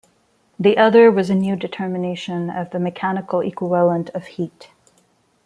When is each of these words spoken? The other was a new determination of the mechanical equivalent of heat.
The 0.59 0.79
other 0.79 1.11
was 1.11 1.29
a 1.29 1.35
new 1.35 1.55
determination 1.55 2.49
of 2.49 2.71
the 2.71 2.79
mechanical 2.79 3.41
equivalent 3.41 4.09
of 4.15 4.25
heat. 4.25 4.71